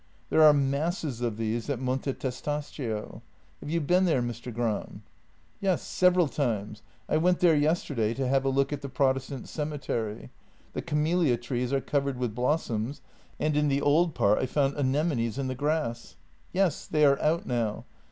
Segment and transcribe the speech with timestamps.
[0.31, 3.21] "There are masses of these at Monte Testaccio.
[3.59, 4.51] Have you been there, Mr.
[4.51, 5.03] Gram?
[5.61, 6.81] ""Yes, several times.
[7.07, 10.31] I went there yesterday to have a look at the Protestant cemetery.
[10.73, 13.01] The camelia trees are covered with blossoms,
[13.39, 16.15] and in the old part I found anemones in the grass.""
[16.51, 17.85] Yes, they are out now.